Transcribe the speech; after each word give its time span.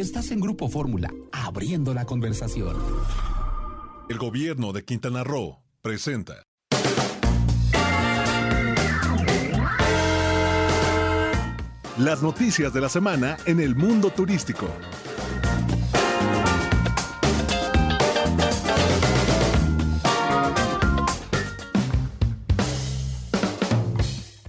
Estás 0.00 0.30
en 0.30 0.40
Grupo 0.40 0.70
Fórmula, 0.70 1.12
abriendo 1.30 1.92
la 1.92 2.06
conversación. 2.06 2.74
El 4.08 4.16
gobierno 4.16 4.72
de 4.72 4.82
Quintana 4.82 5.24
Roo 5.24 5.60
presenta. 5.82 6.42
Las 11.98 12.22
noticias 12.22 12.72
de 12.72 12.80
la 12.80 12.88
semana 12.88 13.36
en 13.44 13.60
el 13.60 13.76
mundo 13.76 14.08
turístico. 14.08 14.68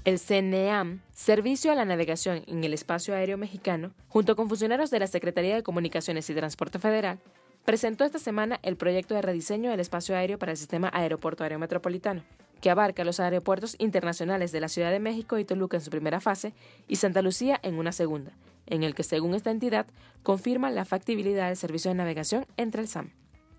El 0.03 0.17
CNEAM, 0.17 1.01
Servicio 1.13 1.71
a 1.71 1.75
la 1.75 1.85
Navegación 1.85 2.41
en 2.47 2.63
el 2.63 2.73
Espacio 2.73 3.13
Aéreo 3.13 3.37
Mexicano, 3.37 3.91
junto 4.09 4.35
con 4.35 4.47
funcionarios 4.49 4.89
de 4.89 4.97
la 4.97 5.05
Secretaría 5.05 5.53
de 5.53 5.61
Comunicaciones 5.61 6.27
y 6.27 6.33
Transporte 6.33 6.79
Federal, 6.79 7.19
presentó 7.65 8.03
esta 8.03 8.17
semana 8.17 8.59
el 8.63 8.77
proyecto 8.77 9.13
de 9.13 9.21
rediseño 9.21 9.69
del 9.69 9.79
espacio 9.79 10.15
aéreo 10.15 10.39
para 10.39 10.53
el 10.53 10.57
sistema 10.57 10.89
aeropuerto 10.91 11.43
aéreo 11.43 11.59
metropolitano, 11.59 12.23
que 12.61 12.71
abarca 12.71 13.03
los 13.03 13.19
aeropuertos 13.19 13.75
internacionales 13.77 14.51
de 14.51 14.61
la 14.61 14.69
Ciudad 14.69 14.89
de 14.89 14.99
México 14.99 15.37
y 15.37 15.45
Toluca 15.45 15.77
en 15.77 15.83
su 15.83 15.91
primera 15.91 16.19
fase 16.19 16.55
y 16.87 16.95
Santa 16.95 17.21
Lucía 17.21 17.59
en 17.61 17.75
una 17.75 17.91
segunda, 17.91 18.31
en 18.65 18.81
el 18.81 18.95
que, 18.95 19.03
según 19.03 19.35
esta 19.35 19.51
entidad, 19.51 19.85
confirma 20.23 20.71
la 20.71 20.83
factibilidad 20.85 21.49
del 21.49 21.57
servicio 21.57 21.91
de 21.91 21.95
navegación 21.95 22.47
entre 22.57 22.81
el 22.81 22.87
SAM. 22.87 23.11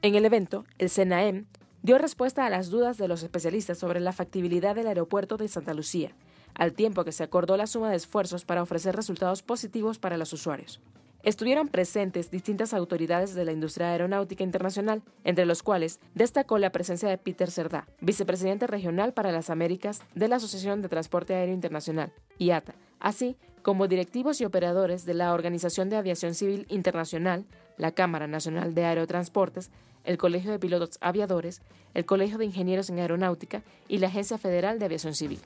En 0.02 0.16
el 0.16 0.24
evento, 0.24 0.64
el 0.78 0.90
CNAEM 0.90 1.46
dio 1.82 1.98
respuesta 1.98 2.44
a 2.46 2.50
las 2.50 2.68
dudas 2.68 2.98
de 2.98 3.06
los 3.06 3.22
especialistas 3.22 3.78
sobre 3.78 4.00
la 4.00 4.12
factibilidad 4.12 4.74
del 4.74 4.88
aeropuerto 4.88 5.36
de 5.36 5.46
Santa 5.46 5.72
Lucía, 5.72 6.12
al 6.54 6.72
tiempo 6.72 7.04
que 7.04 7.12
se 7.12 7.24
acordó 7.24 7.56
la 7.56 7.66
suma 7.66 7.90
de 7.90 7.96
esfuerzos 7.96 8.44
para 8.44 8.62
ofrecer 8.62 8.96
resultados 8.96 9.42
positivos 9.42 9.98
para 9.98 10.16
los 10.16 10.32
usuarios. 10.32 10.80
Estuvieron 11.22 11.68
presentes 11.68 12.32
distintas 12.32 12.74
autoridades 12.74 13.34
de 13.34 13.44
la 13.44 13.52
industria 13.52 13.90
aeronáutica 13.92 14.42
internacional, 14.42 15.02
entre 15.22 15.46
los 15.46 15.62
cuales 15.62 16.00
destacó 16.14 16.58
la 16.58 16.72
presencia 16.72 17.08
de 17.08 17.16
Peter 17.16 17.48
Cerdá, 17.48 17.86
vicepresidente 18.00 18.66
regional 18.66 19.12
para 19.12 19.30
las 19.30 19.48
Américas 19.48 20.02
de 20.16 20.26
la 20.26 20.36
Asociación 20.36 20.82
de 20.82 20.88
Transporte 20.88 21.34
Aéreo 21.34 21.54
Internacional, 21.54 22.12
IATA, 22.38 22.74
así 22.98 23.36
como 23.62 23.86
directivos 23.86 24.40
y 24.40 24.44
operadores 24.44 25.04
de 25.04 25.14
la 25.14 25.32
Organización 25.32 25.88
de 25.88 25.96
Aviación 25.96 26.34
Civil 26.34 26.66
Internacional, 26.68 27.46
la 27.76 27.92
Cámara 27.92 28.26
Nacional 28.26 28.74
de 28.74 28.84
Aerotransportes, 28.84 29.70
el 30.02 30.18
Colegio 30.18 30.50
de 30.50 30.58
Pilotos 30.58 30.98
Aviadores, 31.00 31.62
el 31.94 32.04
Colegio 32.04 32.38
de 32.38 32.46
Ingenieros 32.46 32.90
en 32.90 32.98
Aeronáutica 32.98 33.62
y 33.86 33.98
la 33.98 34.08
Agencia 34.08 34.38
Federal 34.38 34.80
de 34.80 34.86
Aviación 34.86 35.14
Civil. 35.14 35.38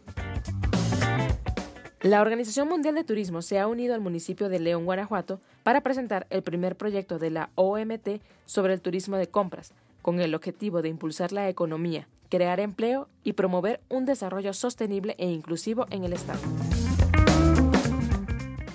La 2.06 2.22
Organización 2.22 2.68
Mundial 2.68 2.94
de 2.94 3.02
Turismo 3.02 3.42
se 3.42 3.58
ha 3.58 3.66
unido 3.66 3.92
al 3.92 4.00
municipio 4.00 4.48
de 4.48 4.60
León, 4.60 4.84
Guanajuato, 4.84 5.40
para 5.64 5.80
presentar 5.80 6.28
el 6.30 6.42
primer 6.42 6.76
proyecto 6.76 7.18
de 7.18 7.30
la 7.30 7.50
OMT 7.56 8.20
sobre 8.44 8.74
el 8.74 8.80
turismo 8.80 9.16
de 9.16 9.26
compras, 9.26 9.74
con 10.02 10.20
el 10.20 10.36
objetivo 10.36 10.82
de 10.82 10.88
impulsar 10.88 11.32
la 11.32 11.48
economía, 11.48 12.06
crear 12.30 12.60
empleo 12.60 13.08
y 13.24 13.32
promover 13.32 13.80
un 13.88 14.04
desarrollo 14.04 14.52
sostenible 14.52 15.16
e 15.18 15.28
inclusivo 15.32 15.86
en 15.90 16.04
el 16.04 16.12
Estado. 16.12 16.38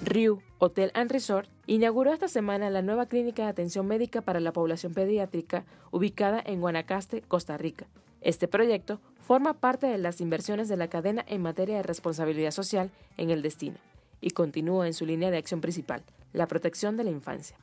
Riu 0.04 0.42
Hotel 0.60 0.92
and 0.94 1.10
Resort 1.10 1.50
inauguró 1.68 2.12
esta 2.12 2.28
semana 2.28 2.70
la 2.70 2.82
nueva 2.82 3.06
clínica 3.06 3.44
de 3.44 3.50
atención 3.50 3.88
médica 3.88 4.20
para 4.20 4.42
la 4.42 4.52
población 4.52 4.94
pediátrica 4.94 5.64
ubicada 5.92 6.44
en 6.46 6.60
Guanacaste, 6.60 7.22
Costa 7.22 7.56
Rica. 7.56 7.88
Este 8.22 8.48
proyecto 8.48 9.02
forma 9.20 9.54
parte 9.54 9.88
de 9.88 9.98
las 9.98 10.22
inversiones 10.22 10.68
de 10.68 10.78
la 10.78 10.88
cadena 10.88 11.26
en 11.28 11.42
materia 11.42 11.78
de 11.78 11.84
responsabilidad 11.84 12.52
social 12.52 12.92
en 13.18 13.32
el 13.32 13.42
destino 13.42 13.78
y 14.22 14.32
continúa 14.32 14.86
en 14.86 14.94
su 14.94 15.06
línea 15.06 15.32
de 15.32 15.38
acción 15.38 15.62
principal, 15.62 16.04
la 16.32 16.48
protección 16.48 16.98
de 16.98 17.04
la 17.04 17.10
infancia. 17.10 17.58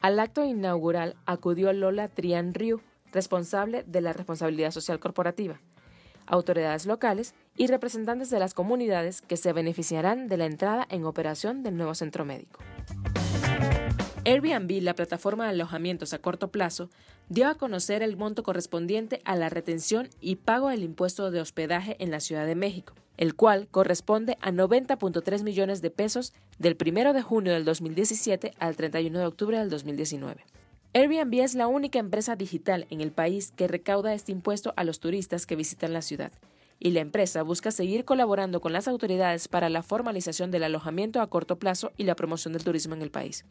Al 0.00 0.20
acto 0.20 0.44
inaugural 0.44 1.16
acudió 1.24 1.72
Lola 1.72 2.08
Trian 2.08 2.52
Riu, 2.52 2.82
responsable 3.12 3.84
de 3.84 4.02
la 4.02 4.12
responsabilidad 4.12 4.70
social 4.70 5.00
corporativa, 5.00 5.60
autoridades 6.26 6.84
locales 6.84 7.34
y 7.56 7.68
representantes 7.68 8.28
de 8.28 8.38
las 8.38 8.52
comunidades 8.52 9.22
que 9.22 9.38
se 9.38 9.54
beneficiarán 9.54 10.28
de 10.28 10.36
la 10.36 10.44
entrada 10.44 10.86
en 10.90 11.04
operación 11.06 11.62
del 11.62 11.76
nuevo 11.76 11.94
centro 11.94 12.26
médico. 12.26 12.60
Airbnb, 14.26 14.80
la 14.80 14.94
plataforma 14.94 15.44
de 15.44 15.50
alojamientos 15.50 16.14
a 16.14 16.18
corto 16.18 16.48
plazo, 16.48 16.88
dio 17.28 17.46
a 17.46 17.56
conocer 17.56 18.02
el 18.02 18.16
monto 18.16 18.42
correspondiente 18.42 19.20
a 19.26 19.36
la 19.36 19.50
retención 19.50 20.08
y 20.18 20.36
pago 20.36 20.70
del 20.70 20.82
impuesto 20.82 21.30
de 21.30 21.42
hospedaje 21.42 21.96
en 21.98 22.10
la 22.10 22.20
Ciudad 22.20 22.46
de 22.46 22.54
México, 22.54 22.94
el 23.18 23.34
cual 23.34 23.68
corresponde 23.70 24.38
a 24.40 24.50
90.3 24.50 25.42
millones 25.42 25.82
de 25.82 25.90
pesos 25.90 26.32
del 26.58 26.74
1 26.80 27.12
de 27.12 27.20
junio 27.20 27.52
del 27.52 27.66
2017 27.66 28.54
al 28.58 28.76
31 28.76 29.18
de 29.18 29.26
octubre 29.26 29.58
del 29.58 29.68
2019. 29.68 30.42
Airbnb 30.94 31.42
es 31.42 31.54
la 31.54 31.66
única 31.66 31.98
empresa 31.98 32.34
digital 32.34 32.86
en 32.88 33.02
el 33.02 33.12
país 33.12 33.52
que 33.54 33.68
recauda 33.68 34.14
este 34.14 34.32
impuesto 34.32 34.72
a 34.76 34.84
los 34.84 35.00
turistas 35.00 35.44
que 35.44 35.56
visitan 35.56 35.92
la 35.92 36.00
ciudad, 36.00 36.32
y 36.80 36.92
la 36.92 37.00
empresa 37.00 37.42
busca 37.42 37.70
seguir 37.70 38.06
colaborando 38.06 38.62
con 38.62 38.72
las 38.72 38.88
autoridades 38.88 39.48
para 39.48 39.68
la 39.68 39.82
formalización 39.82 40.50
del 40.50 40.64
alojamiento 40.64 41.20
a 41.20 41.26
corto 41.26 41.58
plazo 41.58 41.92
y 41.98 42.04
la 42.04 42.16
promoción 42.16 42.54
del 42.54 42.64
turismo 42.64 42.94
en 42.94 43.02
el 43.02 43.10
país. 43.10 43.44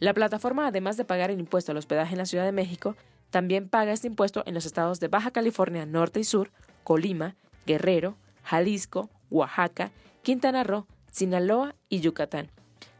La 0.00 0.12
plataforma, 0.12 0.66
además 0.66 0.96
de 0.96 1.04
pagar 1.04 1.30
el 1.30 1.40
impuesto 1.40 1.72
al 1.72 1.78
hospedaje 1.78 2.12
en 2.12 2.18
la 2.18 2.26
Ciudad 2.26 2.44
de 2.44 2.52
México, 2.52 2.96
también 3.30 3.68
paga 3.68 3.92
este 3.92 4.06
impuesto 4.06 4.42
en 4.46 4.54
los 4.54 4.66
estados 4.66 5.00
de 5.00 5.08
Baja 5.08 5.30
California 5.30 5.86
Norte 5.86 6.20
y 6.20 6.24
Sur, 6.24 6.50
Colima, 6.82 7.36
Guerrero, 7.66 8.16
Jalisco, 8.42 9.10
Oaxaca, 9.30 9.90
Quintana 10.22 10.64
Roo, 10.64 10.86
Sinaloa 11.10 11.74
y 11.88 12.00
Yucatán, 12.00 12.50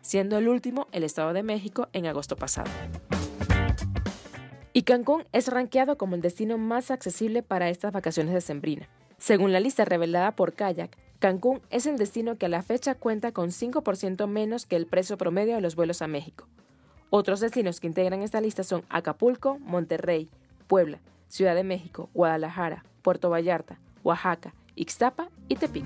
siendo 0.00 0.38
el 0.38 0.48
último 0.48 0.88
el 0.92 1.04
Estado 1.04 1.32
de 1.32 1.42
México 1.42 1.88
en 1.92 2.06
agosto 2.06 2.36
pasado. 2.36 2.70
Y 4.72 4.82
Cancún 4.82 5.24
es 5.32 5.48
rankeado 5.48 5.96
como 5.96 6.16
el 6.16 6.20
destino 6.20 6.58
más 6.58 6.90
accesible 6.90 7.42
para 7.42 7.70
estas 7.70 7.92
vacaciones 7.92 8.34
de 8.34 8.40
Sembrina. 8.40 8.88
Según 9.18 9.52
la 9.52 9.60
lista 9.60 9.84
revelada 9.84 10.34
por 10.34 10.54
Kayak, 10.54 10.96
Cancún 11.20 11.62
es 11.70 11.86
el 11.86 11.96
destino 11.96 12.36
que 12.36 12.46
a 12.46 12.48
la 12.48 12.62
fecha 12.62 12.96
cuenta 12.96 13.32
con 13.32 13.50
5% 13.50 14.26
menos 14.26 14.66
que 14.66 14.76
el 14.76 14.86
precio 14.86 15.16
promedio 15.16 15.54
de 15.54 15.60
los 15.60 15.76
vuelos 15.76 16.02
a 16.02 16.08
México, 16.08 16.48
otros 17.10 17.40
destinos 17.40 17.80
que 17.80 17.86
integran 17.86 18.22
esta 18.22 18.40
lista 18.40 18.64
son 18.64 18.82
Acapulco, 18.88 19.58
Monterrey, 19.58 20.28
Puebla, 20.66 21.00
Ciudad 21.28 21.54
de 21.54 21.64
México, 21.64 22.10
Guadalajara, 22.14 22.84
Puerto 23.02 23.30
Vallarta, 23.30 23.78
Oaxaca, 24.02 24.54
Ixtapa 24.76 25.28
y 25.48 25.56
Tepic. 25.56 25.84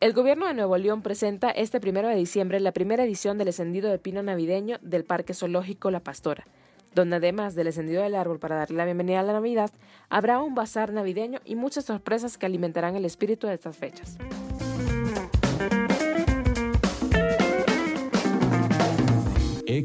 El 0.00 0.12
gobierno 0.12 0.46
de 0.46 0.54
Nuevo 0.54 0.76
León 0.76 1.00
presenta 1.00 1.50
este 1.50 1.80
primero 1.80 2.08
de 2.08 2.16
diciembre 2.16 2.60
la 2.60 2.72
primera 2.72 3.04
edición 3.04 3.38
del 3.38 3.48
encendido 3.48 3.90
de 3.90 3.98
pino 3.98 4.22
navideño 4.22 4.78
del 4.82 5.04
Parque 5.04 5.32
Zoológico 5.32 5.90
La 5.90 6.00
Pastora, 6.00 6.46
donde 6.94 7.16
además 7.16 7.54
del 7.54 7.68
encendido 7.68 8.02
del 8.02 8.14
árbol 8.14 8.38
para 8.38 8.56
darle 8.56 8.76
la 8.76 8.84
bienvenida 8.84 9.20
a 9.20 9.22
la 9.22 9.32
Navidad, 9.32 9.70
habrá 10.10 10.42
un 10.42 10.54
bazar 10.54 10.92
navideño 10.92 11.40
y 11.44 11.56
muchas 11.56 11.86
sorpresas 11.86 12.36
que 12.36 12.46
alimentarán 12.46 12.96
el 12.96 13.06
espíritu 13.06 13.46
de 13.46 13.54
estas 13.54 13.76
fechas. 13.78 14.18